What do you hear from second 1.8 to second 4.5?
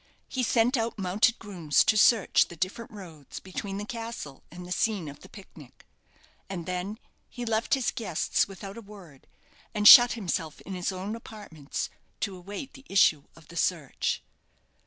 to search the different roads between the castle